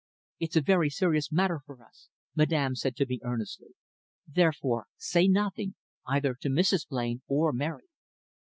`It's 0.41 0.55
a 0.55 0.61
very 0.61 0.89
serious 0.89 1.31
matter 1.31 1.61
for 1.63 1.83
us,' 1.85 2.09
Madame 2.35 2.73
said 2.73 2.95
to 2.95 3.05
me 3.05 3.19
earnestly. 3.23 3.75
`Therefore 4.27 4.85
say 4.97 5.27
nothing, 5.27 5.75
either 6.07 6.33
to 6.41 6.49
Mrs. 6.49 6.87
Blain 6.87 7.21
or 7.27 7.53
Mary.' 7.53 7.85